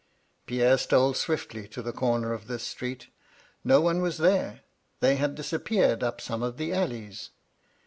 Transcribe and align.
Pierre 0.47 0.79
stole 0.79 1.13
swiftly 1.13 1.67
to 1.67 1.83
the 1.83 1.93
comer 1.93 2.33
of 2.33 2.47
this 2.47 2.63
street; 2.65 3.09
no 3.63 3.79
one 3.81 4.01
was 4.01 4.17
there: 4.17 4.61
they 4.99 5.17
had 5.17 5.35
disappeared 5.35 6.01
up 6.01 6.19
some 6.19 6.41
of 6.41 6.57
the 6.57 6.73
alleys. 6.73 7.29